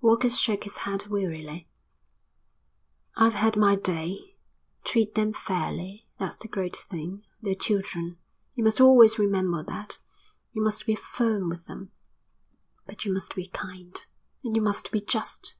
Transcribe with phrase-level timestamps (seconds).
[0.00, 1.68] Walker shook his head wearily.
[3.16, 4.38] "I've had my day.
[4.82, 7.22] Treat them fairly, that's the great thing.
[7.42, 8.16] They're children.
[8.54, 9.98] You must always remember that.
[10.52, 11.90] You must be firm with them,
[12.86, 14.06] but you must be kind.
[14.42, 15.54] And you must be just.